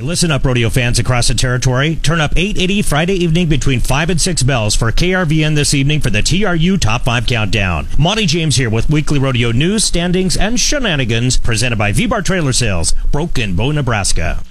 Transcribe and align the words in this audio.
Listen 0.00 0.30
up, 0.30 0.44
rodeo 0.44 0.70
fans 0.70 0.98
across 0.98 1.28
the 1.28 1.34
territory. 1.34 1.96
Turn 1.96 2.20
up 2.20 2.32
880 2.36 2.82
Friday 2.82 3.14
evening 3.14 3.48
between 3.48 3.80
5 3.80 4.10
and 4.10 4.20
6 4.20 4.42
bells 4.44 4.74
for 4.74 4.92
KRVN 4.92 5.54
this 5.54 5.74
evening 5.74 6.00
for 6.00 6.10
the 6.10 6.22
TRU 6.22 6.76
Top 6.76 7.02
5 7.02 7.26
Countdown. 7.26 7.88
Monty 7.98 8.26
James 8.26 8.56
here 8.56 8.70
with 8.70 8.90
weekly 8.90 9.18
rodeo 9.18 9.50
news, 9.50 9.84
standings, 9.84 10.36
and 10.36 10.58
shenanigans 10.60 11.36
presented 11.36 11.76
by 11.76 11.92
V-Bar 11.92 12.22
Trailer 12.22 12.52
Sales, 12.52 12.92
Broken 13.10 13.56
Bow, 13.56 13.72
Nebraska. 13.72 14.42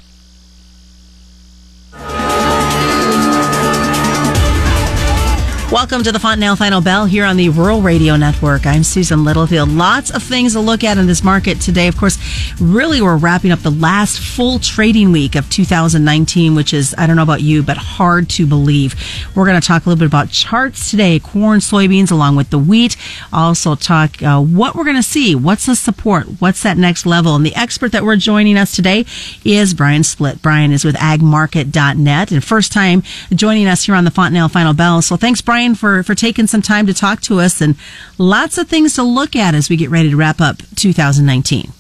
Welcome 5.70 6.02
to 6.04 6.14
the 6.14 6.20
Fontanelle 6.20 6.56
Final 6.56 6.80
Bell 6.80 7.06
here 7.06 7.26
on 7.26 7.36
the 7.36 7.50
Rural 7.50 7.82
Radio 7.82 8.16
Network. 8.16 8.66
I'm 8.66 8.84
Susan 8.84 9.26
Littlefield. 9.26 9.68
Lots 9.68 10.12
of 10.12 10.24
things 10.24 10.54
to 10.54 10.62
look 10.62 10.82
at 10.86 10.98
in 10.98 11.08
this 11.08 11.26
market 11.26 11.60
today. 11.60 11.90
Of 11.90 11.98
course, 11.98 12.18
really 12.62 13.02
we're 13.02 13.18
wrapping 13.18 13.52
up 13.52 13.60
the 13.60 13.70
last 13.70 14.18
full 14.18 14.60
trading 14.60 15.12
week 15.12 15.36
of 15.36 15.50
2019, 15.50 16.56
which 16.56 16.74
is, 16.74 16.96
I 16.98 17.06
don't 17.06 17.18
know 17.18 17.22
about 17.22 17.42
you, 17.42 17.64
but 17.64 17.76
hard 17.76 18.30
to 18.30 18.48
believe. 18.48 18.96
We're 19.36 19.46
going 19.46 19.60
to 19.60 19.68
talk 19.68 19.86
a 19.86 19.90
little 19.90 20.00
bit 20.00 20.08
about 20.08 20.30
charts 20.30 20.90
today, 20.90 21.20
corn, 21.20 21.60
soybeans, 21.60 22.12
along 22.12 22.38
with 22.38 22.50
the 22.50 22.60
wheat. 22.60 22.96
Also 23.34 23.76
talk 23.76 24.24
uh, 24.24 24.40
what 24.40 24.74
we're 24.74 24.86
going 24.86 24.96
to 24.96 25.04
see. 25.04 25.36
What's 25.36 25.66
the 25.66 25.76
support? 25.76 26.28
What's 26.40 26.64
that 26.64 26.78
next 26.78 27.06
level? 27.06 27.36
And 27.36 27.46
the 27.46 27.56
expert 27.56 27.92
that 27.92 28.06
we're 28.06 28.16
joining 28.16 28.58
us 28.58 28.74
today 28.74 29.04
is 29.44 29.74
Brian 29.74 30.04
Splitt. 30.04 30.42
Brian 30.42 30.72
is 30.72 30.86
with 30.86 30.96
agmarket.net 30.96 32.32
and 32.32 32.42
first 32.42 32.72
time 32.72 33.04
joining 33.34 33.68
us 33.68 33.84
here 33.84 33.96
on 33.96 34.06
the 34.06 34.12
Fontanelle 34.12 34.48
Final 34.48 34.74
Bell. 34.74 35.02
So 35.02 35.18
thanks, 35.18 35.42
Brian 35.42 35.57
Brian, 35.58 35.74
for, 35.74 36.04
for 36.04 36.14
taking 36.14 36.46
some 36.46 36.62
time 36.62 36.86
to 36.86 36.94
talk 36.94 37.20
to 37.20 37.40
us 37.40 37.62
and 37.62 37.76
lots 38.20 38.60
of 38.60 38.68
things 38.68 38.94
to 38.94 39.02
look 39.02 39.36
at 39.36 39.56
as 39.56 39.72
we 39.72 39.76
get 39.76 39.90
ready 39.90 40.12
to 40.12 40.16
wrap 40.16 40.40
up 40.40 40.58
2019. 40.76 41.72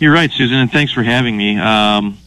You're 0.00 0.12
right, 0.12 0.32
Susan, 0.32 0.56
and 0.56 0.72
thanks 0.72 0.92
for 0.92 1.04
having 1.04 1.36
me. 1.36 1.60
Um, 1.60 2.18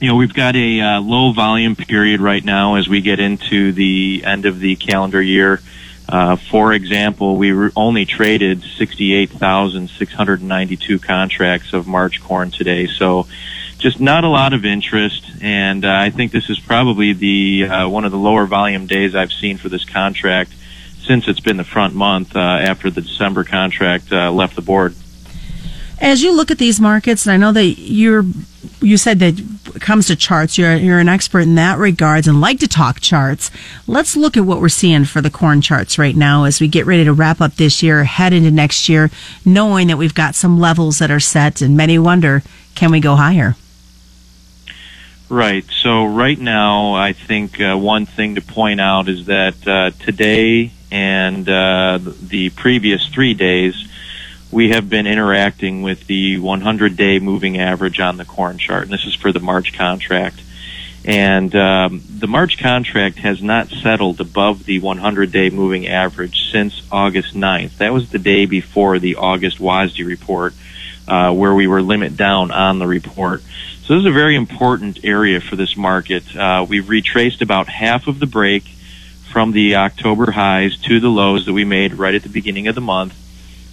you 0.00 0.08
know, 0.08 0.16
we've 0.16 0.32
got 0.32 0.56
a 0.56 0.80
uh, 0.80 0.98
low 1.02 1.32
volume 1.32 1.76
period 1.76 2.22
right 2.22 2.42
now 2.42 2.76
as 2.76 2.88
we 2.88 3.02
get 3.02 3.20
into 3.20 3.72
the 3.72 4.22
end 4.24 4.46
of 4.46 4.60
the 4.60 4.76
calendar 4.76 5.20
year. 5.20 5.60
Uh, 6.08 6.36
for 6.36 6.72
example, 6.72 7.36
we 7.36 7.52
re- 7.52 7.70
only 7.76 8.06
traded 8.06 8.62
68,692 8.62 10.98
contracts 10.98 11.74
of 11.74 11.86
March 11.86 12.22
corn 12.22 12.50
today. 12.50 12.86
So, 12.86 13.26
just 13.80 14.00
not 14.00 14.24
a 14.24 14.28
lot 14.28 14.52
of 14.52 14.64
interest, 14.64 15.24
and 15.42 15.84
uh, 15.84 15.92
I 15.92 16.10
think 16.10 16.32
this 16.32 16.48
is 16.50 16.60
probably 16.60 17.12
the 17.12 17.66
uh, 17.66 17.88
one 17.88 18.04
of 18.04 18.12
the 18.12 18.18
lower 18.18 18.46
volume 18.46 18.86
days 18.86 19.14
I've 19.14 19.32
seen 19.32 19.56
for 19.56 19.68
this 19.68 19.84
contract 19.84 20.52
since 21.00 21.26
it's 21.26 21.40
been 21.40 21.56
the 21.56 21.64
front 21.64 21.94
month 21.94 22.36
uh, 22.36 22.38
after 22.38 22.90
the 22.90 23.00
December 23.00 23.42
contract 23.42 24.12
uh, 24.12 24.30
left 24.30 24.54
the 24.54 24.62
board. 24.62 24.94
As 25.98 26.22
you 26.22 26.34
look 26.34 26.50
at 26.50 26.58
these 26.58 26.80
markets, 26.80 27.26
and 27.26 27.32
I 27.32 27.36
know 27.36 27.52
that 27.52 27.78
you're 27.78 28.24
you 28.80 28.96
said 28.96 29.18
that 29.18 29.38
it 29.38 29.80
comes 29.80 30.06
to 30.06 30.16
charts, 30.16 30.56
you're 30.56 30.76
you're 30.76 30.98
an 30.98 31.08
expert 31.08 31.40
in 31.40 31.54
that 31.56 31.78
regards 31.78 32.26
and 32.28 32.40
like 32.40 32.58
to 32.60 32.68
talk 32.68 33.00
charts. 33.00 33.50
Let's 33.86 34.16
look 34.16 34.36
at 34.36 34.44
what 34.44 34.60
we're 34.60 34.68
seeing 34.68 35.04
for 35.04 35.20
the 35.20 35.30
corn 35.30 35.60
charts 35.60 35.98
right 35.98 36.16
now 36.16 36.44
as 36.44 36.60
we 36.60 36.68
get 36.68 36.86
ready 36.86 37.04
to 37.04 37.12
wrap 37.12 37.40
up 37.40 37.56
this 37.56 37.82
year, 37.82 38.04
head 38.04 38.32
into 38.32 38.50
next 38.50 38.88
year, 38.88 39.10
knowing 39.44 39.88
that 39.88 39.98
we've 39.98 40.14
got 40.14 40.34
some 40.34 40.58
levels 40.58 40.98
that 40.98 41.10
are 41.10 41.20
set, 41.20 41.60
and 41.60 41.76
many 41.76 41.98
wonder, 41.98 42.42
can 42.74 42.90
we 42.90 43.00
go 43.00 43.16
higher? 43.16 43.56
Right. 45.30 45.64
So 45.70 46.06
right 46.06 46.38
now, 46.38 46.94
I 46.94 47.12
think 47.12 47.60
uh, 47.60 47.76
one 47.76 48.04
thing 48.04 48.34
to 48.34 48.40
point 48.40 48.80
out 48.80 49.08
is 49.08 49.26
that 49.26 49.66
uh, 49.66 49.90
today 50.04 50.72
and 50.90 51.48
uh, 51.48 52.00
the 52.02 52.50
previous 52.50 53.06
three 53.06 53.34
days, 53.34 53.76
we 54.50 54.70
have 54.70 54.90
been 54.90 55.06
interacting 55.06 55.82
with 55.82 56.08
the 56.08 56.38
100-day 56.38 57.20
moving 57.20 57.60
average 57.60 58.00
on 58.00 58.16
the 58.16 58.24
corn 58.24 58.58
chart, 58.58 58.82
and 58.82 58.92
this 58.92 59.04
is 59.04 59.14
for 59.14 59.30
the 59.30 59.38
March 59.38 59.72
contract. 59.72 60.42
And 61.04 61.54
um, 61.54 62.02
the 62.08 62.26
March 62.26 62.58
contract 62.58 63.18
has 63.18 63.40
not 63.40 63.68
settled 63.68 64.20
above 64.20 64.64
the 64.64 64.80
100-day 64.80 65.50
moving 65.50 65.86
average 65.86 66.50
since 66.50 66.82
August 66.90 67.36
9th. 67.36 67.76
That 67.76 67.92
was 67.92 68.10
the 68.10 68.18
day 68.18 68.46
before 68.46 68.98
the 68.98 69.14
August 69.14 69.58
WASDE 69.60 70.04
report, 70.04 70.54
uh, 71.06 71.32
where 71.32 71.54
we 71.54 71.68
were 71.68 71.82
limit 71.82 72.16
down 72.16 72.50
on 72.50 72.80
the 72.80 72.88
report. 72.88 73.44
So 73.90 73.96
this 73.96 74.02
is 74.02 74.06
a 74.06 74.12
very 74.12 74.36
important 74.36 75.04
area 75.04 75.40
for 75.40 75.56
this 75.56 75.76
market. 75.76 76.36
Uh, 76.36 76.64
we've 76.68 76.88
retraced 76.88 77.42
about 77.42 77.66
half 77.66 78.06
of 78.06 78.20
the 78.20 78.26
break 78.26 78.62
from 79.32 79.50
the 79.50 79.74
October 79.74 80.30
highs 80.30 80.76
to 80.82 81.00
the 81.00 81.08
lows 81.08 81.46
that 81.46 81.52
we 81.52 81.64
made 81.64 81.94
right 81.94 82.14
at 82.14 82.22
the 82.22 82.28
beginning 82.28 82.68
of 82.68 82.76
the 82.76 82.80
month. 82.80 83.16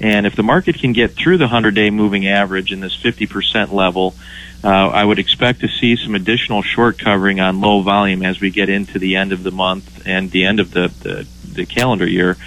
And 0.02 0.26
if 0.26 0.36
the 0.36 0.42
market 0.42 0.80
can 0.80 0.92
get 0.92 1.12
through 1.12 1.38
the 1.38 1.44
100 1.44 1.76
day 1.76 1.92
moving 1.92 2.28
average 2.28 2.72
in 2.72 2.80
this 2.80 2.98
50% 2.98 3.72
level, 3.72 4.16
uh, 4.64 4.68
I 4.68 5.06
would 5.06 5.20
expect 5.20 5.60
to 5.60 5.68
see 5.68 5.96
some 5.96 6.16
additional 6.16 6.64
short 6.64 6.98
covering 6.98 7.40
on 7.40 7.62
low 7.62 7.84
volume 7.84 8.24
as 8.26 8.42
we 8.42 8.50
get 8.50 8.70
into 8.70 8.98
the 8.98 9.18
end 9.18 9.34
of 9.34 9.44
the 9.44 9.52
month 9.52 10.02
and 10.08 10.32
the 10.32 10.46
end 10.46 10.60
of 10.60 10.72
the, 10.72 10.92
the, 11.04 11.28
the 11.48 11.66
calendar 11.68 12.10
year. 12.10 12.38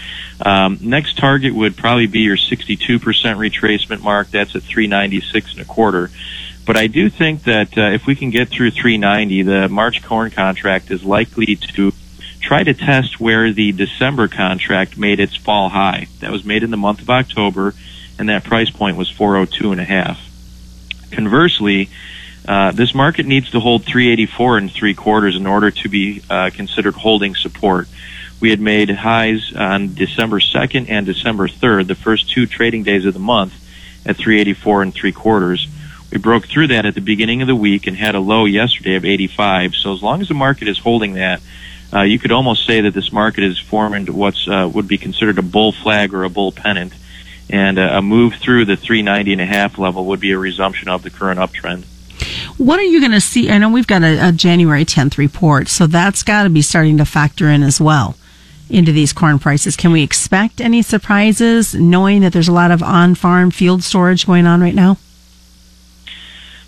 Um, 0.44 0.78
next 0.80 1.18
target 1.18 1.54
would 1.54 1.76
probably 1.76 2.06
be 2.06 2.22
your 2.22 2.36
62% 2.36 2.74
retracement 2.98 4.02
mark. 4.02 4.28
That's 4.32 4.56
at 4.56 4.64
396 4.64 5.52
and 5.52 5.60
a 5.60 5.64
quarter. 5.64 6.10
But 6.66 6.76
I 6.76 6.86
do 6.86 7.10
think 7.10 7.44
that 7.44 7.76
uh, 7.76 7.90
if 7.90 8.06
we 8.06 8.14
can 8.14 8.30
get 8.30 8.48
through 8.48 8.70
390, 8.70 9.42
the 9.42 9.68
March 9.68 10.02
corn 10.02 10.30
contract 10.30 10.90
is 10.90 11.02
likely 11.02 11.56
to 11.56 11.92
try 12.40 12.62
to 12.62 12.74
test 12.74 13.20
where 13.20 13.52
the 13.52 13.72
December 13.72 14.28
contract 14.28 14.96
made 14.96 15.20
its 15.20 15.36
fall 15.36 15.68
high. 15.68 16.08
That 16.20 16.30
was 16.30 16.44
made 16.44 16.62
in 16.62 16.70
the 16.70 16.76
month 16.76 17.00
of 17.00 17.10
October, 17.10 17.74
and 18.18 18.28
that 18.28 18.44
price 18.44 18.70
point 18.70 18.96
was 18.96 19.10
402 19.10 19.72
and 19.72 19.80
a 19.80 19.84
half. 19.84 20.20
Conversely, 21.10 21.88
uh, 22.48 22.72
this 22.72 22.94
market 22.94 23.26
needs 23.26 23.50
to 23.50 23.60
hold 23.60 23.84
384 23.84 24.58
and 24.58 24.72
three 24.72 24.94
quarters 24.94 25.36
in 25.36 25.46
order 25.46 25.70
to 25.70 25.88
be 25.88 26.22
uh, 26.30 26.50
considered 26.52 26.94
holding 26.94 27.34
support. 27.34 27.88
We 28.40 28.50
had 28.50 28.60
made 28.60 28.90
highs 28.90 29.52
on 29.54 29.94
December 29.94 30.40
2nd 30.40 30.88
and 30.88 31.04
December 31.04 31.46
3rd, 31.46 31.88
the 31.88 31.94
first 31.94 32.30
two 32.30 32.46
trading 32.46 32.84
days 32.84 33.04
of 33.04 33.12
the 33.12 33.20
month, 33.20 33.52
at 34.06 34.16
384 34.16 34.82
and 34.82 34.94
three 34.94 35.12
quarters. 35.12 35.68
We 36.10 36.18
broke 36.18 36.46
through 36.46 36.68
that 36.68 36.86
at 36.86 36.94
the 36.94 37.00
beginning 37.00 37.40
of 37.42 37.48
the 37.48 37.54
week 37.54 37.86
and 37.86 37.96
had 37.96 38.14
a 38.14 38.20
low 38.20 38.44
yesterday 38.44 38.96
of 38.96 39.04
85. 39.04 39.74
So 39.76 39.92
as 39.92 40.02
long 40.02 40.20
as 40.20 40.28
the 40.28 40.34
market 40.34 40.68
is 40.68 40.78
holding 40.78 41.14
that, 41.14 41.40
uh, 41.92 42.02
you 42.02 42.18
could 42.18 42.32
almost 42.32 42.66
say 42.66 42.80
that 42.82 42.94
this 42.94 43.12
market 43.12 43.44
is 43.44 43.58
forming 43.58 44.06
what's 44.06 44.46
uh, 44.48 44.70
would 44.72 44.88
be 44.88 44.98
considered 44.98 45.38
a 45.38 45.42
bull 45.42 45.72
flag 45.72 46.14
or 46.14 46.24
a 46.24 46.30
bull 46.30 46.52
pennant, 46.52 46.92
and 47.48 47.78
uh, 47.78 47.90
a 47.94 48.02
move 48.02 48.34
through 48.34 48.64
the 48.64 48.76
390 48.76 49.32
and 49.32 49.40
a 49.40 49.46
half 49.46 49.78
level 49.78 50.04
would 50.06 50.20
be 50.20 50.30
a 50.30 50.38
resumption 50.38 50.88
of 50.88 51.02
the 51.02 51.10
current 51.10 51.40
uptrend. 51.40 51.84
What 52.58 52.78
are 52.78 52.84
you 52.84 53.00
going 53.00 53.12
to 53.12 53.20
see? 53.20 53.50
I 53.50 53.58
know 53.58 53.70
we've 53.70 53.86
got 53.86 54.02
a, 54.02 54.28
a 54.28 54.32
January 54.32 54.84
10th 54.84 55.16
report, 55.16 55.68
so 55.68 55.86
that's 55.86 56.22
got 56.22 56.44
to 56.44 56.50
be 56.50 56.62
starting 56.62 56.98
to 56.98 57.04
factor 57.04 57.48
in 57.48 57.62
as 57.62 57.80
well 57.80 58.16
into 58.68 58.92
these 58.92 59.12
corn 59.12 59.38
prices. 59.38 59.76
Can 59.76 59.90
we 59.90 60.02
expect 60.02 60.60
any 60.60 60.82
surprises, 60.82 61.74
knowing 61.74 62.20
that 62.20 62.32
there's 62.32 62.46
a 62.46 62.52
lot 62.52 62.70
of 62.70 62.82
on-farm 62.82 63.50
field 63.50 63.82
storage 63.82 64.26
going 64.26 64.46
on 64.46 64.60
right 64.60 64.74
now? 64.74 64.96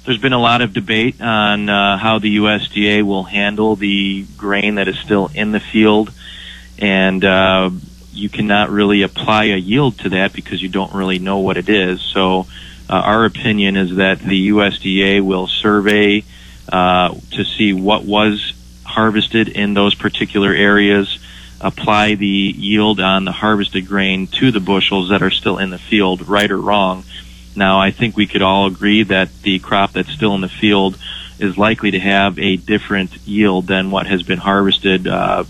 There's 0.04 0.18
been 0.18 0.32
a 0.32 0.40
lot 0.40 0.62
of 0.62 0.72
debate 0.72 1.20
on 1.20 1.68
uh, 1.68 1.96
how 1.96 2.18
the 2.18 2.38
USDA 2.38 3.04
will 3.04 3.22
handle 3.22 3.76
the 3.76 4.24
grain 4.36 4.74
that 4.74 4.88
is 4.88 4.98
still 4.98 5.30
in 5.32 5.52
the 5.52 5.60
field, 5.60 6.12
and 6.76 7.24
uh, 7.24 7.70
you 8.10 8.28
cannot 8.28 8.70
really 8.70 9.02
apply 9.02 9.44
a 9.44 9.56
yield 9.56 10.00
to 10.00 10.08
that 10.08 10.32
because 10.32 10.60
you 10.60 10.68
don't 10.68 10.92
really 10.92 11.20
know 11.20 11.38
what 11.38 11.56
it 11.56 11.68
is. 11.68 12.00
So, 12.00 12.48
uh, 12.90 12.94
our 12.94 13.24
opinion 13.24 13.76
is 13.76 13.94
that 13.94 14.18
the 14.18 14.48
USDA 14.48 15.20
will 15.20 15.46
survey 15.46 16.24
uh, 16.68 17.14
to 17.30 17.44
see 17.44 17.72
what 17.72 18.04
was 18.04 18.54
harvested 18.84 19.50
in 19.50 19.74
those 19.74 19.94
particular 19.94 20.52
areas, 20.52 21.16
apply 21.60 22.16
the 22.16 22.26
yield 22.26 22.98
on 22.98 23.24
the 23.24 23.30
harvested 23.30 23.86
grain 23.86 24.26
to 24.26 24.50
the 24.50 24.58
bushels 24.58 25.10
that 25.10 25.22
are 25.22 25.30
still 25.30 25.58
in 25.58 25.70
the 25.70 25.78
field, 25.78 26.26
right 26.26 26.50
or 26.50 26.60
wrong 26.60 27.04
now, 27.54 27.80
I 27.80 27.90
think 27.90 28.16
we 28.16 28.26
could 28.26 28.42
all 28.42 28.66
agree 28.66 29.02
that 29.04 29.30
the 29.42 29.58
crop 29.58 29.92
that's 29.92 30.10
still 30.10 30.34
in 30.34 30.40
the 30.40 30.48
field 30.48 30.98
is 31.38 31.58
likely 31.58 31.90
to 31.90 32.00
have 32.00 32.38
a 32.38 32.56
different 32.56 33.16
yield 33.26 33.66
than 33.66 33.90
what 33.90 34.06
has 34.06 34.22
been 34.22 34.38
harvested, 34.38 35.06
uh, 35.06 35.44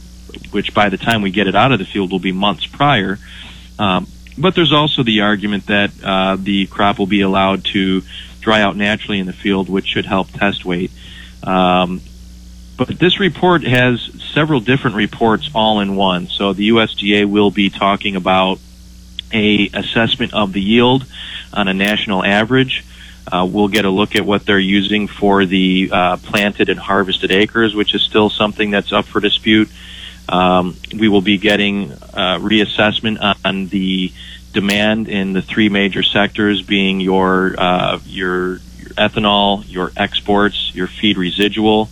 which 0.51 0.75
by 0.75 0.89
the 0.89 0.97
time 0.97 1.23
we 1.23 1.31
get 1.31 1.47
it 1.47 1.55
out 1.55 1.73
of 1.73 1.79
the 1.79 1.85
field 1.85 2.11
will 2.11 2.19
be 2.19 2.33
months 2.33 2.67
prior. 2.67 3.19
Um, 3.79 4.07
but 4.39 4.55
there's 4.55 4.73
also 4.73 5.03
the 5.03 5.21
argument 5.21 5.67
that 5.67 5.91
uh, 6.03 6.37
the 6.37 6.67
crop 6.67 6.99
will 6.99 7.07
be 7.07 7.21
allowed 7.21 7.65
to 7.67 8.03
dry 8.41 8.63
out 8.63 8.77
naturally 8.77 9.19
in 9.19 9.27
the 9.27 9.33
field, 9.33 9.69
which 9.69 9.87
should 9.87 10.07
help 10.07 10.31
test 10.31 10.65
weight. 10.65 10.91
Um, 11.43 12.01
but 12.77 12.99
this 12.99 13.21
report 13.21 13.63
has 13.65 14.11
several 14.33 14.61
different 14.61 14.97
reports 14.97 15.51
all 15.55 15.81
in 15.81 15.95
one. 15.95 16.29
So 16.29 16.53
the 16.53 16.71
USDA 16.71 17.27
will 17.27 17.51
be 17.51 17.71
talking 17.71 18.17
about 18.17 18.59
a 19.33 19.71
assessment 19.75 20.35
of 20.35 20.53
the 20.53 20.61
yield 20.61 21.05
on 21.53 21.69
a 21.69 21.75
national 21.75 22.25
average. 22.25 22.85
Uh, 23.31 23.49
we'll 23.49 23.69
get 23.69 23.85
a 23.85 23.91
look 23.91 24.17
at 24.17 24.27
what 24.27 24.45
they're 24.45 24.59
using 24.59 25.07
for 25.07 25.47
the 25.47 25.89
uh, 25.93 26.17
planted 26.19 26.69
and 26.69 26.79
harvested 26.79 27.31
acres, 27.31 27.75
which 27.75 27.95
is 27.95 28.03
still 28.03 28.29
something 28.29 28.71
that's 28.71 28.93
up 28.93 29.05
for 29.05 29.21
dispute. 29.21 29.69
Um, 30.29 30.77
we 30.99 31.09
will 31.09 31.21
be 31.21 31.39
getting 31.39 31.93
uh, 31.93 32.39
reassessment 32.41 33.19
on 33.45 33.67
the 33.69 34.13
demand 34.53 35.09
in 35.09 35.33
the 35.33 35.43
three 35.43 35.69
major 35.69 36.03
sectors, 36.03 36.63
being 36.63 37.01
your 37.01 37.55
uh, 37.59 37.99
your, 38.05 38.59
ethanol, 38.97 39.65
your 39.69 39.93
exports, 39.97 40.75
your 40.75 40.87
feed 40.87 41.17
residual, 41.17 41.89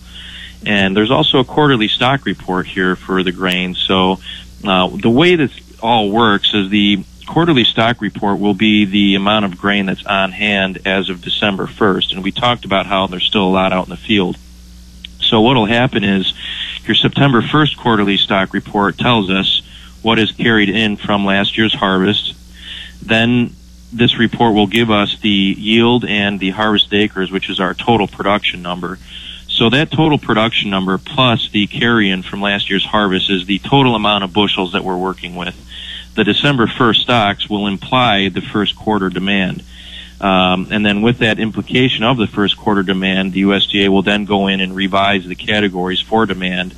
and 0.66 0.96
there's 0.96 1.10
also 1.10 1.38
a 1.38 1.44
quarterly 1.44 1.88
stock 1.88 2.26
report 2.26 2.66
here 2.66 2.96
for 2.96 3.22
the 3.22 3.32
grain. 3.32 3.74
So 3.74 4.20
uh, 4.64 4.88
the 4.88 5.10
way 5.10 5.36
this 5.36 5.52
all 5.82 6.10
works 6.10 6.52
is 6.54 6.68
the 6.70 7.04
quarterly 7.30 7.62
stock 7.62 8.00
report 8.00 8.40
will 8.40 8.54
be 8.54 8.84
the 8.84 9.14
amount 9.14 9.44
of 9.44 9.56
grain 9.56 9.86
that's 9.86 10.04
on 10.04 10.32
hand 10.32 10.80
as 10.84 11.08
of 11.08 11.22
December 11.22 11.66
1st, 11.66 12.12
and 12.12 12.24
we 12.24 12.32
talked 12.32 12.64
about 12.64 12.86
how 12.86 13.06
there's 13.06 13.24
still 13.24 13.44
a 13.44 13.48
lot 13.48 13.72
out 13.72 13.84
in 13.84 13.90
the 13.90 13.96
field. 13.96 14.36
So 15.20 15.40
what 15.40 15.54
will 15.54 15.66
happen 15.66 16.02
is 16.02 16.34
your 16.86 16.96
September 16.96 17.40
1st 17.40 17.76
quarterly 17.76 18.16
stock 18.16 18.52
report 18.52 18.98
tells 18.98 19.30
us 19.30 19.62
what 20.02 20.18
is 20.18 20.32
carried 20.32 20.70
in 20.70 20.96
from 20.96 21.24
last 21.24 21.56
year's 21.56 21.72
harvest. 21.72 22.34
Then 23.00 23.54
this 23.92 24.18
report 24.18 24.52
will 24.52 24.66
give 24.66 24.90
us 24.90 25.16
the 25.20 25.54
yield 25.56 26.04
and 26.04 26.40
the 26.40 26.50
harvest 26.50 26.92
acres, 26.92 27.30
which 27.30 27.48
is 27.48 27.60
our 27.60 27.74
total 27.74 28.08
production 28.08 28.60
number. 28.60 28.98
So 29.46 29.70
that 29.70 29.92
total 29.92 30.18
production 30.18 30.70
number 30.70 30.98
plus 30.98 31.48
the 31.50 31.68
carry-in 31.68 32.24
from 32.24 32.40
last 32.40 32.68
year's 32.70 32.84
harvest 32.84 33.30
is 33.30 33.46
the 33.46 33.60
total 33.60 33.94
amount 33.94 34.24
of 34.24 34.32
bushels 34.32 34.72
that 34.72 34.82
we're 34.82 34.96
working 34.96 35.36
with. 35.36 35.54
The 36.20 36.24
December 36.24 36.66
1st 36.66 36.96
stocks 36.96 37.48
will 37.48 37.66
imply 37.66 38.28
the 38.28 38.42
first 38.42 38.76
quarter 38.76 39.08
demand. 39.08 39.62
Um, 40.20 40.68
and 40.70 40.84
then 40.84 41.00
with 41.00 41.20
that 41.20 41.38
implication 41.38 42.04
of 42.04 42.18
the 42.18 42.26
first 42.26 42.58
quarter 42.58 42.82
demand, 42.82 43.32
the 43.32 43.44
USDA 43.44 43.88
will 43.88 44.02
then 44.02 44.26
go 44.26 44.46
in 44.46 44.60
and 44.60 44.76
revise 44.76 45.26
the 45.26 45.34
categories 45.34 46.02
for 46.02 46.26
demand. 46.26 46.74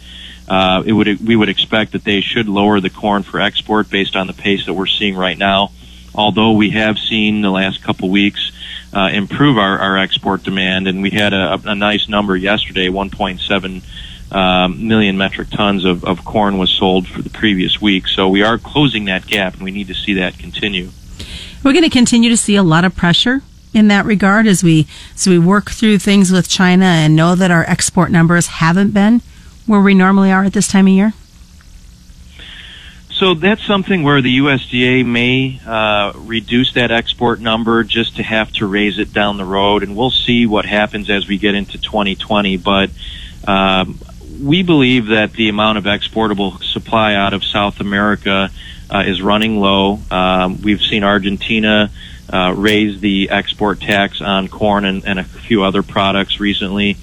Uh, 0.46 0.84
it 0.86 0.92
would 0.92 1.26
we 1.26 1.34
would 1.34 1.48
expect 1.48 1.90
that 1.90 2.04
they 2.04 2.20
should 2.20 2.48
lower 2.48 2.78
the 2.78 2.88
corn 2.88 3.24
for 3.24 3.40
export 3.40 3.90
based 3.90 4.14
on 4.14 4.28
the 4.28 4.32
pace 4.32 4.66
that 4.66 4.74
we're 4.74 4.86
seeing 4.86 5.16
right 5.16 5.36
now. 5.36 5.72
Although 6.14 6.52
we 6.52 6.70
have 6.70 6.96
seen 6.96 7.40
the 7.40 7.50
last 7.50 7.82
couple 7.82 8.10
weeks 8.10 8.52
uh, 8.94 9.10
improve 9.12 9.58
our, 9.58 9.76
our 9.76 9.98
export 9.98 10.44
demand, 10.44 10.86
and 10.86 11.02
we 11.02 11.10
had 11.10 11.32
a, 11.32 11.60
a 11.64 11.74
nice 11.74 12.08
number 12.08 12.36
yesterday, 12.36 12.86
1.7 12.86 13.82
um, 14.32 14.86
million 14.88 15.16
metric 15.18 15.50
tons 15.50 15.84
of, 15.84 16.04
of 16.04 16.24
corn 16.24 16.58
was 16.58 16.70
sold 16.70 17.06
for 17.06 17.22
the 17.22 17.30
previous 17.30 17.80
week. 17.80 18.08
So 18.08 18.28
we 18.28 18.42
are 18.42 18.58
closing 18.58 19.04
that 19.06 19.26
gap, 19.26 19.54
and 19.54 19.62
we 19.62 19.70
need 19.70 19.88
to 19.88 19.94
see 19.94 20.14
that 20.14 20.38
continue. 20.38 20.90
We're 21.62 21.72
going 21.72 21.84
to 21.84 21.90
continue 21.90 22.30
to 22.30 22.36
see 22.36 22.56
a 22.56 22.62
lot 22.62 22.84
of 22.84 22.96
pressure 22.96 23.42
in 23.74 23.88
that 23.88 24.04
regard 24.04 24.46
as 24.46 24.62
we 24.62 24.86
as 25.14 25.26
we 25.26 25.38
work 25.38 25.70
through 25.70 25.98
things 25.98 26.30
with 26.30 26.48
China 26.48 26.84
and 26.84 27.16
know 27.16 27.34
that 27.34 27.50
our 27.50 27.64
export 27.64 28.10
numbers 28.10 28.46
haven't 28.48 28.92
been 28.92 29.22
where 29.66 29.80
we 29.80 29.94
normally 29.94 30.30
are 30.30 30.44
at 30.44 30.52
this 30.52 30.68
time 30.68 30.86
of 30.86 30.92
year. 30.92 31.12
So 33.10 33.34
that's 33.34 33.64
something 33.64 34.02
where 34.02 34.20
the 34.20 34.38
USDA 34.38 35.06
may 35.06 35.60
uh, 35.64 36.12
reduce 36.16 36.72
that 36.72 36.90
export 36.90 37.38
number 37.38 37.84
just 37.84 38.16
to 38.16 38.22
have 38.22 38.50
to 38.54 38.66
raise 38.66 38.98
it 38.98 39.12
down 39.12 39.36
the 39.36 39.44
road, 39.44 39.84
and 39.84 39.96
we'll 39.96 40.10
see 40.10 40.44
what 40.46 40.64
happens 40.64 41.08
as 41.08 41.28
we 41.28 41.38
get 41.38 41.54
into 41.54 41.78
2020. 41.78 42.56
But 42.56 42.90
um, 43.46 44.00
we 44.42 44.62
believe 44.62 45.06
that 45.06 45.32
the 45.32 45.48
amount 45.48 45.78
of 45.78 45.86
exportable 45.86 46.58
supply 46.58 47.14
out 47.14 47.32
of 47.32 47.44
South 47.44 47.80
America 47.80 48.50
uh, 48.90 49.04
is 49.06 49.22
running 49.22 49.60
low. 49.60 49.98
Um, 50.10 50.60
we've 50.60 50.82
seen 50.82 51.04
Argentina 51.04 51.90
uh, 52.32 52.52
raise 52.56 53.00
the 53.00 53.30
export 53.30 53.80
tax 53.80 54.20
on 54.20 54.48
corn 54.48 54.84
and, 54.84 55.04
and 55.06 55.18
a 55.18 55.24
few 55.24 55.62
other 55.62 55.82
products 55.82 56.40
recently. 56.40 56.96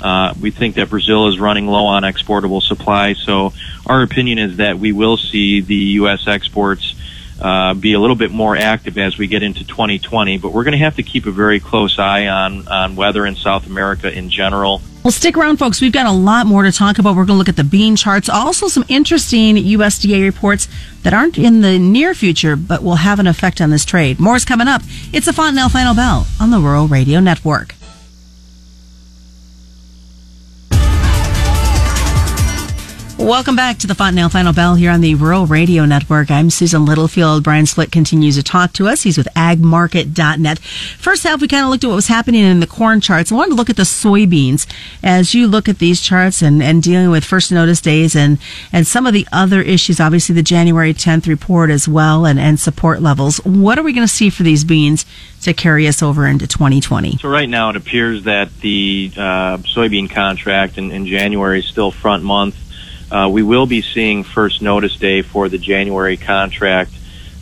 Uh, 0.00 0.34
we 0.40 0.50
think 0.50 0.76
that 0.76 0.90
Brazil 0.90 1.28
is 1.28 1.40
running 1.40 1.66
low 1.66 1.86
on 1.86 2.04
exportable 2.04 2.60
supply. 2.60 3.14
So 3.14 3.52
our 3.86 4.02
opinion 4.02 4.38
is 4.38 4.58
that 4.58 4.78
we 4.78 4.92
will 4.92 5.16
see 5.16 5.60
the 5.60 5.74
U.S. 5.74 6.28
exports 6.28 6.94
uh, 7.40 7.74
be 7.74 7.94
a 7.94 8.00
little 8.00 8.16
bit 8.16 8.30
more 8.30 8.56
active 8.56 8.98
as 8.98 9.18
we 9.18 9.26
get 9.26 9.42
into 9.42 9.64
2020. 9.66 10.38
But 10.38 10.52
we're 10.52 10.64
going 10.64 10.72
to 10.72 10.78
have 10.78 10.96
to 10.96 11.02
keep 11.02 11.26
a 11.26 11.32
very 11.32 11.58
close 11.58 11.98
eye 11.98 12.28
on, 12.28 12.68
on 12.68 12.96
weather 12.96 13.26
in 13.26 13.34
South 13.34 13.66
America 13.66 14.12
in 14.12 14.30
general. 14.30 14.80
Well, 15.04 15.12
stick 15.12 15.36
around, 15.36 15.58
folks. 15.58 15.82
We've 15.82 15.92
got 15.92 16.06
a 16.06 16.12
lot 16.12 16.46
more 16.46 16.62
to 16.62 16.72
talk 16.72 16.98
about. 16.98 17.10
We're 17.10 17.26
going 17.26 17.34
to 17.36 17.38
look 17.38 17.50
at 17.50 17.56
the 17.56 17.62
bean 17.62 17.94
charts, 17.94 18.30
also 18.30 18.68
some 18.68 18.86
interesting 18.88 19.56
USDA 19.56 20.22
reports 20.22 20.66
that 21.02 21.12
aren't 21.12 21.36
in 21.36 21.60
the 21.60 21.78
near 21.78 22.14
future, 22.14 22.56
but 22.56 22.82
will 22.82 22.94
have 22.94 23.18
an 23.18 23.26
effect 23.26 23.60
on 23.60 23.68
this 23.68 23.84
trade. 23.84 24.18
More 24.18 24.34
is 24.34 24.46
coming 24.46 24.66
up. 24.66 24.80
It's 25.12 25.28
a 25.28 25.34
Fontanelle 25.34 25.68
Final 25.68 25.94
Bell 25.94 26.26
on 26.40 26.50
the 26.50 26.58
Rural 26.58 26.88
Radio 26.88 27.20
Network. 27.20 27.74
Welcome 33.18 33.54
back 33.54 33.78
to 33.78 33.86
the 33.86 33.94
Fontanelle 33.94 34.28
Final 34.28 34.52
Bell 34.52 34.74
here 34.74 34.90
on 34.90 35.00
the 35.00 35.14
Rural 35.14 35.46
Radio 35.46 35.84
Network. 35.84 36.32
I'm 36.32 36.50
Susan 36.50 36.84
Littlefield. 36.84 37.44
Brian 37.44 37.64
Slick 37.64 37.92
continues 37.92 38.34
to 38.34 38.42
talk 38.42 38.72
to 38.72 38.88
us. 38.88 39.04
He's 39.04 39.16
with 39.16 39.28
agmarket.net. 39.36 40.58
First 40.58 41.22
half, 41.22 41.40
we 41.40 41.46
kind 41.46 41.64
of 41.64 41.70
looked 41.70 41.84
at 41.84 41.86
what 41.86 41.94
was 41.94 42.08
happening 42.08 42.42
in 42.42 42.58
the 42.58 42.66
corn 42.66 43.00
charts. 43.00 43.30
I 43.30 43.36
wanted 43.36 43.50
to 43.50 43.54
look 43.54 43.70
at 43.70 43.76
the 43.76 43.84
soybeans 43.84 44.66
as 45.02 45.32
you 45.32 45.46
look 45.46 45.68
at 45.68 45.78
these 45.78 46.00
charts 46.00 46.42
and, 46.42 46.60
and 46.60 46.82
dealing 46.82 47.08
with 47.08 47.24
first 47.24 47.52
notice 47.52 47.80
days 47.80 48.16
and, 48.16 48.38
and 48.72 48.84
some 48.84 49.06
of 49.06 49.12
the 49.12 49.28
other 49.30 49.62
issues, 49.62 50.00
obviously 50.00 50.34
the 50.34 50.42
January 50.42 50.92
10th 50.92 51.28
report 51.28 51.70
as 51.70 51.86
well 51.86 52.26
and, 52.26 52.40
and 52.40 52.58
support 52.58 53.00
levels. 53.00 53.38
What 53.44 53.78
are 53.78 53.84
we 53.84 53.92
going 53.92 54.06
to 54.06 54.12
see 54.12 54.28
for 54.28 54.42
these 54.42 54.64
beans 54.64 55.06
to 55.42 55.54
carry 55.54 55.86
us 55.86 56.02
over 56.02 56.26
into 56.26 56.48
2020? 56.48 57.18
So 57.18 57.28
right 57.28 57.48
now 57.48 57.70
it 57.70 57.76
appears 57.76 58.24
that 58.24 58.52
the 58.60 59.12
uh, 59.16 59.58
soybean 59.58 60.10
contract 60.10 60.78
in, 60.78 60.90
in 60.90 61.06
January 61.06 61.60
is 61.60 61.66
still 61.66 61.92
front 61.92 62.24
month 62.24 62.63
uh, 63.14 63.28
we 63.28 63.44
will 63.44 63.66
be 63.66 63.80
seeing 63.80 64.24
first 64.24 64.60
notice 64.60 64.96
day 64.96 65.22
for 65.22 65.48
the 65.48 65.56
January 65.58 66.16
contract 66.16 66.90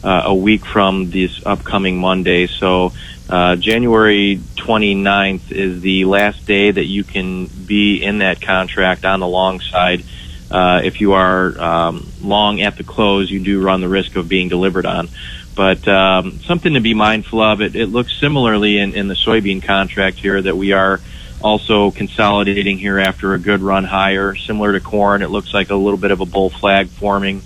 uh, 0.05 0.25
a 0.27 0.35
week 0.35 0.67
from 0.67 1.11
this 1.11 1.45
upcoming 1.47 1.97
Monday. 1.97 2.47
So 2.47 2.93
uh, 3.31 3.57
January 3.57 4.39
29th 4.57 5.51
is 5.51 5.81
the 5.81 6.05
last 6.05 6.47
day 6.47 6.71
that 6.71 6.85
you 6.85 7.05
can 7.05 7.47
be 7.47 8.05
in 8.05 8.19
that 8.19 8.43
contract 8.43 9.07
on 9.07 9.21
the 9.21 9.27
long 9.27 9.61
side. 9.61 10.05
Uh, 10.51 10.83
if 10.85 11.01
you 11.01 11.15
are 11.15 11.59
um, 11.59 12.07
long 12.21 12.61
at 12.61 12.77
the 12.77 12.85
close, 12.85 13.31
you 13.31 13.41
do 13.41 13.63
run 13.63 13.81
the 13.81 13.89
risk 13.89 14.17
of 14.17 14.29
being 14.29 14.51
delivered 14.51 14.85
on. 14.85 15.09
But 15.55 15.89
um, 15.89 16.41
something 16.41 16.75
to 16.75 16.81
be 16.81 16.93
mindful 16.93 17.41
of. 17.41 17.63
It, 17.63 17.77
it 17.77 17.87
looks 17.87 18.15
similarly 18.21 18.77
in, 18.77 18.93
in 18.93 19.09
the 19.09 19.15
soybean 19.15 19.63
contract 19.63 20.19
here 20.19 20.43
that 20.43 20.57
we 20.57 20.73
are 20.73 21.01
also 21.43 21.91
consolidating 21.91 22.79
here 22.79 22.99
after 22.99 23.35
a 23.35 23.39
good 23.39 23.61
run 23.61 23.85
higher. 23.85 24.35
Similar 24.35 24.73
to 24.73 24.81
corn, 24.81 25.23
it 25.23 25.31
looks 25.31 25.53
like 25.53 25.71
a 25.71 25.75
little 25.75 25.99
bit 25.99 26.11
of 26.11 26.21
a 26.21 26.27
bull 26.27 26.51
flag 26.51 26.89
forming. 26.89 27.43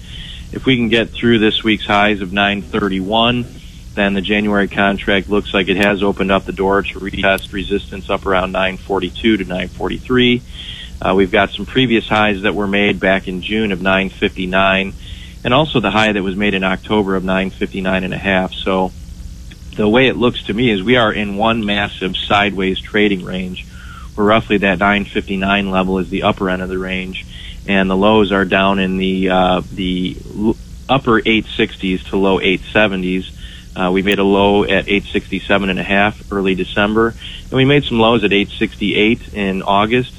If 0.52 0.64
we 0.66 0.76
can 0.76 0.88
get 0.88 1.10
through 1.10 1.38
this 1.38 1.64
week's 1.64 1.86
highs 1.86 2.20
of 2.20 2.32
931, 2.32 3.46
then 3.94 4.14
the 4.14 4.20
January 4.20 4.68
contract 4.68 5.28
looks 5.28 5.52
like 5.52 5.68
it 5.68 5.76
has 5.76 6.02
opened 6.02 6.30
up 6.30 6.44
the 6.44 6.52
door 6.52 6.82
to 6.82 7.00
retest 7.00 7.52
resistance 7.52 8.10
up 8.10 8.26
around 8.26 8.52
942 8.52 9.38
to 9.38 9.44
943. 9.44 10.42
Uh, 11.00 11.14
we've 11.16 11.30
got 11.30 11.50
some 11.50 11.66
previous 11.66 12.08
highs 12.08 12.42
that 12.42 12.54
were 12.54 12.66
made 12.66 13.00
back 13.00 13.28
in 13.28 13.42
June 13.42 13.72
of 13.72 13.82
959, 13.82 14.92
and 15.44 15.54
also 15.54 15.80
the 15.80 15.90
high 15.90 16.12
that 16.12 16.22
was 16.22 16.36
made 16.36 16.54
in 16.54 16.64
October 16.64 17.16
of 17.16 17.24
959 17.24 18.04
and 18.04 18.14
a 18.14 18.18
half. 18.18 18.52
So 18.52 18.92
the 19.76 19.88
way 19.88 20.08
it 20.08 20.16
looks 20.16 20.44
to 20.44 20.54
me 20.54 20.70
is 20.70 20.82
we 20.82 20.96
are 20.96 21.12
in 21.12 21.36
one 21.36 21.64
massive 21.64 22.16
sideways 22.16 22.80
trading 22.80 23.24
range 23.24 23.66
where 24.16 24.26
roughly 24.26 24.58
that 24.58 24.78
959 24.78 25.70
level 25.70 25.98
is 25.98 26.10
the 26.10 26.24
upper 26.24 26.50
end 26.50 26.62
of 26.62 26.68
the 26.68 26.78
range, 26.78 27.24
and 27.68 27.88
the 27.88 27.96
lows 27.96 28.32
are 28.32 28.44
down 28.44 28.78
in 28.78 28.96
the 28.96 29.28
uh, 29.28 29.62
the 29.72 30.16
upper 30.88 31.20
860s 31.20 32.08
to 32.10 32.16
low 32.16 32.38
870s. 32.38 33.32
Uh, 33.76 33.90
we 33.92 34.02
made 34.02 34.18
a 34.18 34.24
low 34.24 34.64
at 34.64 34.88
867 34.88 35.68
and 35.68 35.78
a 35.78 35.82
half 35.82 36.32
early 36.32 36.54
December, 36.54 37.14
and 37.42 37.52
we 37.52 37.66
made 37.66 37.84
some 37.84 38.00
lows 38.00 38.24
at 38.24 38.32
868 38.32 39.34
in 39.34 39.62
August, 39.62 40.14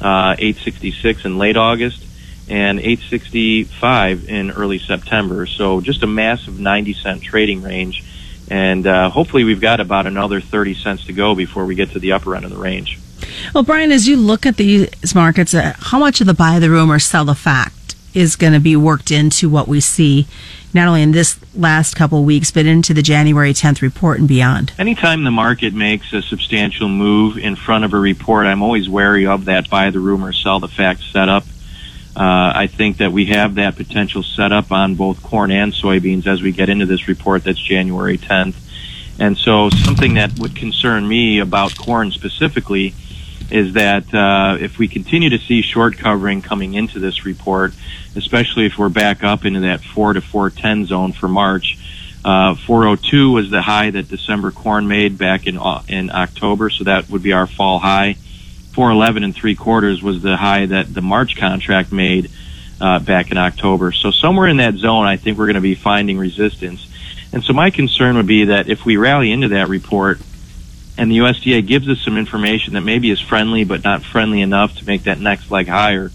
uh, 0.00 0.34
866 0.38 1.26
in 1.26 1.36
late 1.36 1.58
August, 1.58 2.02
and 2.48 2.80
865 2.80 4.28
in 4.30 4.50
early 4.50 4.78
September. 4.78 5.46
So 5.46 5.82
just 5.82 6.02
a 6.02 6.06
massive 6.06 6.58
90 6.58 6.94
cent 6.94 7.22
trading 7.22 7.62
range, 7.62 8.02
and 8.48 8.86
uh, 8.86 9.10
hopefully 9.10 9.44
we've 9.44 9.60
got 9.60 9.80
about 9.80 10.06
another 10.06 10.40
30 10.40 10.74
cents 10.74 11.04
to 11.06 11.12
go 11.12 11.34
before 11.34 11.66
we 11.66 11.74
get 11.74 11.90
to 11.90 11.98
the 11.98 12.12
upper 12.12 12.34
end 12.34 12.46
of 12.46 12.50
the 12.50 12.56
range. 12.56 12.98
Well, 13.54 13.64
Brian, 13.64 13.92
as 13.92 14.08
you 14.08 14.16
look 14.16 14.46
at 14.46 14.56
these 14.56 15.14
markets, 15.14 15.54
uh, 15.54 15.74
how 15.78 15.98
much 15.98 16.20
of 16.20 16.26
the 16.26 16.34
buy 16.34 16.58
the 16.58 16.70
rumor, 16.70 16.98
sell 16.98 17.24
the 17.24 17.34
fact 17.34 17.94
is 18.14 18.36
going 18.36 18.52
to 18.52 18.60
be 18.60 18.76
worked 18.76 19.10
into 19.10 19.48
what 19.48 19.68
we 19.68 19.80
see, 19.80 20.26
not 20.74 20.88
only 20.88 21.02
in 21.02 21.12
this 21.12 21.38
last 21.54 21.94
couple 21.94 22.22
weeks, 22.24 22.50
but 22.50 22.66
into 22.66 22.92
the 22.92 23.02
January 23.02 23.52
10th 23.52 23.80
report 23.80 24.18
and 24.18 24.28
beyond? 24.28 24.72
Anytime 24.78 25.24
the 25.24 25.30
market 25.30 25.72
makes 25.74 26.12
a 26.12 26.22
substantial 26.22 26.88
move 26.88 27.38
in 27.38 27.56
front 27.56 27.84
of 27.84 27.94
a 27.94 27.98
report, 27.98 28.46
I'm 28.46 28.62
always 28.62 28.88
wary 28.88 29.26
of 29.26 29.46
that 29.46 29.70
buy 29.70 29.90
the 29.90 30.00
rumor, 30.00 30.32
sell 30.32 30.60
the 30.60 30.68
fact 30.68 31.02
setup. 31.02 31.44
Uh, 32.14 32.52
I 32.54 32.66
think 32.66 32.98
that 32.98 33.10
we 33.10 33.26
have 33.26 33.54
that 33.54 33.76
potential 33.76 34.22
setup 34.22 34.70
on 34.70 34.96
both 34.96 35.22
corn 35.22 35.50
and 35.50 35.72
soybeans 35.72 36.26
as 36.26 36.42
we 36.42 36.52
get 36.52 36.68
into 36.68 36.84
this 36.84 37.08
report 37.08 37.44
that's 37.44 37.58
January 37.58 38.18
10th. 38.18 38.54
And 39.18 39.38
so 39.38 39.70
something 39.70 40.14
that 40.14 40.38
would 40.38 40.54
concern 40.54 41.08
me 41.08 41.38
about 41.38 41.76
corn 41.76 42.10
specifically 42.10 42.94
is 43.52 43.74
that 43.74 44.12
uh, 44.14 44.56
if 44.58 44.78
we 44.78 44.88
continue 44.88 45.30
to 45.30 45.38
see 45.38 45.62
short 45.62 45.98
covering 45.98 46.42
coming 46.42 46.74
into 46.74 46.98
this 46.98 47.24
report, 47.24 47.74
especially 48.16 48.66
if 48.66 48.78
we're 48.78 48.88
back 48.88 49.22
up 49.22 49.44
into 49.44 49.60
that 49.60 49.82
4 49.82 50.14
to 50.14 50.20
410 50.20 50.86
zone 50.86 51.12
for 51.12 51.28
March, 51.28 51.78
Uh, 52.24 52.54
402 52.54 53.32
was 53.32 53.50
the 53.50 53.60
high 53.62 53.90
that 53.90 54.08
December 54.08 54.52
corn 54.52 54.86
made 54.86 55.18
back 55.18 55.48
in 55.48 55.58
uh, 55.58 55.82
in 55.88 56.08
October, 56.10 56.70
so 56.70 56.84
that 56.84 57.10
would 57.10 57.22
be 57.22 57.32
our 57.32 57.48
fall 57.48 57.80
high. 57.80 58.14
411 58.74 59.24
and 59.24 59.34
three 59.34 59.56
quarters 59.56 60.02
was 60.02 60.22
the 60.22 60.36
high 60.36 60.66
that 60.66 60.94
the 60.94 61.02
March 61.02 61.36
contract 61.36 61.90
made 61.90 62.30
uh, 62.80 63.00
back 63.00 63.32
in 63.32 63.38
October. 63.38 63.90
So 63.90 64.12
somewhere 64.12 64.46
in 64.46 64.58
that 64.58 64.74
zone, 64.76 65.04
I 65.04 65.16
think 65.16 65.36
we're 65.36 65.46
going 65.46 65.56
to 65.56 65.60
be 65.60 65.74
finding 65.74 66.16
resistance. 66.16 66.86
And 67.32 67.42
so 67.42 67.52
my 67.52 67.70
concern 67.70 68.16
would 68.16 68.28
be 68.28 68.44
that 68.46 68.68
if 68.68 68.84
we 68.84 68.96
rally 68.96 69.32
into 69.32 69.48
that 69.48 69.68
report 69.68 70.20
and 70.98 71.10
the 71.10 71.18
USDA 71.18 71.66
gives 71.66 71.88
us 71.88 72.00
some 72.00 72.16
information 72.16 72.74
that 72.74 72.82
maybe 72.82 73.10
is 73.10 73.20
friendly 73.20 73.64
but 73.64 73.82
not 73.84 74.02
friendly 74.02 74.40
enough 74.40 74.76
to 74.76 74.86
make 74.86 75.04
that 75.04 75.18
next 75.18 75.50
leg 75.50 75.68
higher, 75.68 76.10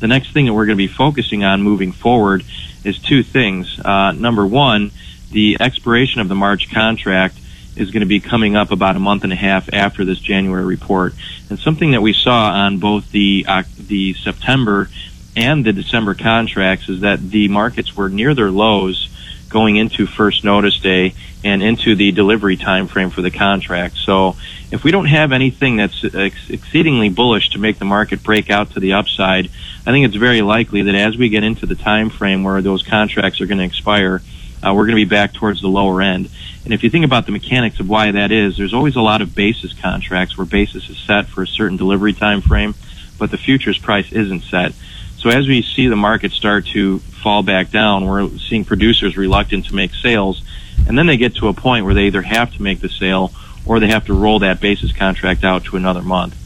the 0.00 0.06
next 0.06 0.32
thing 0.32 0.46
that 0.46 0.52
we're 0.52 0.66
going 0.66 0.76
to 0.76 0.86
be 0.86 0.92
focusing 0.92 1.44
on 1.44 1.62
moving 1.62 1.92
forward 1.92 2.44
is 2.84 2.98
two 2.98 3.22
things. 3.22 3.80
Uh, 3.82 4.12
number 4.12 4.46
one, 4.46 4.90
the 5.30 5.56
expiration 5.60 6.20
of 6.20 6.28
the 6.28 6.34
March 6.34 6.70
contract 6.70 7.38
is 7.76 7.90
going 7.90 8.00
to 8.00 8.06
be 8.06 8.20
coming 8.20 8.56
up 8.56 8.70
about 8.70 8.96
a 8.96 8.98
month 8.98 9.24
and 9.24 9.32
a 9.32 9.36
half 9.36 9.72
after 9.72 10.04
this 10.04 10.18
January 10.18 10.64
report. 10.64 11.14
And 11.50 11.58
something 11.58 11.92
that 11.92 12.02
we 12.02 12.12
saw 12.12 12.50
on 12.50 12.78
both 12.78 13.10
the 13.10 13.44
uh, 13.48 13.62
the 13.78 14.14
September 14.14 14.88
and 15.36 15.64
the 15.64 15.72
December 15.72 16.14
contracts 16.14 16.88
is 16.88 17.00
that 17.00 17.30
the 17.30 17.48
markets 17.48 17.96
were 17.96 18.08
near 18.08 18.34
their 18.34 18.50
lows 18.50 19.08
going 19.56 19.76
into 19.76 20.04
first 20.04 20.44
notice 20.44 20.78
day 20.80 21.14
and 21.42 21.62
into 21.62 21.96
the 21.96 22.12
delivery 22.12 22.58
time 22.58 22.88
frame 22.88 23.08
for 23.08 23.22
the 23.22 23.30
contract. 23.30 23.96
So 23.96 24.36
if 24.70 24.84
we 24.84 24.90
don't 24.90 25.06
have 25.06 25.32
anything 25.32 25.76
that's 25.76 26.04
ex- 26.04 26.50
exceedingly 26.50 27.08
bullish 27.08 27.48
to 27.52 27.58
make 27.58 27.78
the 27.78 27.86
market 27.86 28.22
break 28.22 28.50
out 28.50 28.72
to 28.72 28.80
the 28.80 28.92
upside, 28.92 29.46
I 29.86 29.92
think 29.92 30.04
it's 30.04 30.14
very 30.16 30.42
likely 30.42 30.82
that 30.82 30.94
as 30.94 31.16
we 31.16 31.30
get 31.30 31.42
into 31.42 31.64
the 31.64 31.74
time 31.74 32.10
frame 32.10 32.44
where 32.44 32.60
those 32.60 32.82
contracts 32.82 33.40
are 33.40 33.46
going 33.46 33.56
to 33.56 33.64
expire, 33.64 34.20
uh, 34.62 34.74
we're 34.74 34.84
going 34.84 34.98
to 34.98 35.06
be 35.06 35.06
back 35.06 35.32
towards 35.32 35.62
the 35.62 35.68
lower 35.68 36.02
end. 36.02 36.28
And 36.64 36.74
if 36.74 36.84
you 36.84 36.90
think 36.90 37.06
about 37.06 37.24
the 37.24 37.32
mechanics 37.32 37.80
of 37.80 37.88
why 37.88 38.10
that 38.10 38.30
is, 38.30 38.58
there's 38.58 38.74
always 38.74 38.96
a 38.96 39.00
lot 39.00 39.22
of 39.22 39.34
basis 39.34 39.72
contracts 39.72 40.36
where 40.36 40.44
basis 40.44 40.90
is 40.90 40.98
set 40.98 41.28
for 41.28 41.42
a 41.42 41.46
certain 41.46 41.78
delivery 41.78 42.12
time 42.12 42.42
frame, 42.42 42.74
but 43.18 43.30
the 43.30 43.38
futures 43.38 43.78
price 43.78 44.12
isn't 44.12 44.42
set. 44.42 44.74
So 45.16 45.30
as 45.30 45.48
we 45.48 45.62
see 45.62 45.88
the 45.88 45.96
market 45.96 46.32
start 46.32 46.66
to 46.74 47.00
fall 47.26 47.42
back 47.42 47.72
down, 47.72 48.06
we're 48.06 48.28
seeing 48.38 48.64
producers 48.64 49.16
reluctant 49.16 49.66
to 49.66 49.74
make 49.74 49.92
sales, 49.92 50.44
and 50.86 50.96
then 50.96 51.08
they 51.08 51.16
get 51.16 51.34
to 51.34 51.48
a 51.48 51.52
point 51.52 51.84
where 51.84 51.92
they 51.92 52.04
either 52.04 52.22
have 52.22 52.54
to 52.54 52.62
make 52.62 52.78
the 52.78 52.88
sale 52.88 53.32
or 53.66 53.80
they 53.80 53.88
have 53.88 54.06
to 54.06 54.14
roll 54.14 54.38
that 54.38 54.60
basis 54.60 54.92
contract 54.92 55.42
out 55.42 55.64
to 55.64 55.76
another 55.76 56.02
month. 56.02 56.36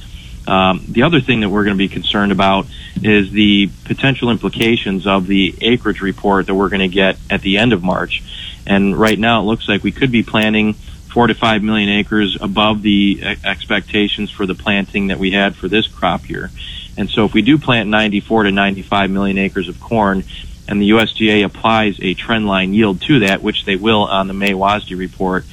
Um, 0.49 0.83
the 0.89 1.03
other 1.03 1.21
thing 1.21 1.41
that 1.41 1.51
we're 1.51 1.65
going 1.65 1.77
to 1.77 1.79
be 1.79 1.91
concerned 1.91 2.33
about 2.33 2.65
is 3.03 3.31
the 3.31 3.69
potential 3.85 4.31
implications 4.31 5.07
of 5.07 5.27
the 5.27 5.55
acreage 5.61 6.01
report 6.01 6.47
that 6.47 6.55
we're 6.55 6.71
going 6.71 6.81
to 6.81 6.89
get 6.89 7.19
at 7.29 7.43
the 7.43 7.59
end 7.59 7.75
of 7.75 7.83
March. 7.83 8.23
And 8.67 8.97
right 8.97 9.19
now, 9.19 9.43
it 9.43 9.45
looks 9.45 9.69
like 9.69 9.83
we 9.83 9.93
could 9.93 10.11
be 10.11 10.23
planting 10.23 10.73
four 11.13 11.27
to 11.27 11.35
five 11.35 11.63
million 11.63 11.91
acres 11.91 12.39
above 12.41 12.81
the 12.81 13.37
expectations 13.45 14.31
for 14.31 14.47
the 14.47 14.55
planting 14.55 15.09
that 15.09 15.19
we 15.19 15.33
had 15.33 15.57
for 15.57 15.69
this 15.69 15.87
crop 15.87 16.31
year. 16.31 16.51
And 16.97 17.11
so, 17.11 17.25
if 17.27 17.35
we 17.35 17.43
do 17.43 17.59
plant 17.59 17.89
94 17.89 18.45
to 18.45 18.51
95 18.51 19.11
million 19.11 19.39
acres 19.39 19.69
of 19.69 19.79
corn, 19.79 20.25
and 20.71 20.81
the 20.81 20.91
USDA 20.91 21.45
applies 21.45 21.99
a 21.99 22.15
trendline 22.15 22.73
yield 22.73 23.03
to 23.03 23.19
that, 23.21 23.43
which 23.43 23.65
they 23.65 23.75
will 23.75 24.05
on 24.05 24.29
the 24.29 24.33
May 24.33 24.53
WASDE 24.53 24.97
report, 24.97 25.45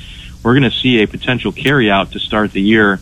we're 0.43 0.53
going 0.53 0.69
to 0.69 0.77
see 0.77 1.01
a 1.01 1.07
potential 1.07 1.51
carryout 1.51 2.11
to 2.11 2.19
start 2.19 2.51
the 2.51 2.61
year. 2.61 2.99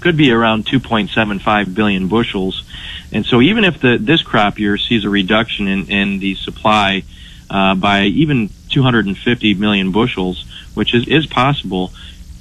Could 0.00 0.18
be 0.18 0.30
around 0.32 0.66
2.75 0.66 1.74
billion 1.74 2.08
bushels. 2.08 2.62
And 3.10 3.24
so 3.24 3.40
even 3.40 3.64
if 3.64 3.80
the 3.80 3.96
this 3.98 4.22
crop 4.22 4.58
year 4.58 4.76
sees 4.76 5.04
a 5.04 5.10
reduction 5.10 5.66
in, 5.66 5.86
in 5.90 6.18
the 6.18 6.34
supply 6.34 7.04
uh, 7.48 7.74
by 7.74 8.04
even 8.04 8.50
250 8.68 9.54
million 9.54 9.92
bushels, 9.92 10.44
which 10.74 10.94
is, 10.94 11.08
is 11.08 11.26
possible, 11.26 11.90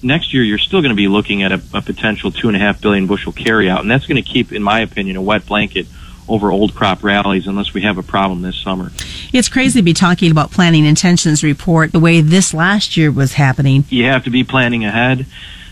next 0.04 0.34
year 0.34 0.44
you're 0.44 0.58
still 0.58 0.82
going 0.82 0.92
to 0.92 0.96
be 0.96 1.08
looking 1.08 1.42
at 1.44 1.54
a, 1.54 1.62
a 1.74 1.82
potential 1.82 2.32
two 2.32 2.50
and 2.50 2.56
a 2.56 2.60
half 2.60 2.82
billion 2.82 3.08
bushel 3.08 3.32
carryout, 3.32 3.80
and 3.80 3.90
that's 3.90 4.06
going 4.06 4.22
to 4.22 4.30
keep, 4.30 4.52
in 4.52 4.62
my 4.62 4.82
opinion, 4.82 5.16
a 5.16 5.22
wet 5.22 5.46
blanket 5.46 5.88
over 6.30 6.52
old 6.52 6.76
crop 6.76 7.04
rallies 7.04 7.48
unless 7.48 7.74
we 7.74 7.82
have 7.82 7.98
a 7.98 8.04
problem 8.04 8.42
this 8.42 8.58
summer. 8.58 8.92
It's 9.34 9.50
crazy 9.50 9.80
to 9.80 9.84
be 9.84 9.94
talking 9.94 10.32
about 10.32 10.52
planning 10.52 10.86
intentions 10.86 11.44
report 11.44 11.92
the 11.92 12.00
way 12.00 12.22
this 12.22 12.54
last 12.54 12.96
year 12.96 13.12
was 13.12 13.34
happening. 13.34 13.84
You 13.90 14.06
have 14.06 14.24
to 14.26 14.30
be 14.30 14.44
planning 14.44 14.86
ahead. 14.86 15.26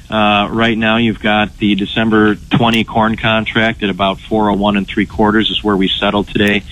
Uh, 0.09 0.47
right 0.51 0.77
now, 0.77 0.97
you've 0.97 1.19
got 1.19 1.57
the 1.57 1.75
December 1.75 2.35
20 2.35 2.83
corn 2.85 3.17
contract 3.17 3.83
at 3.83 3.89
about 3.89 4.19
401 4.19 4.77
and 4.77 4.87
three 4.87 5.05
quarters 5.05 5.49
is 5.49 5.63
where 5.63 5.75
we 5.75 5.89
settled 5.89 6.29
today. 6.29 6.63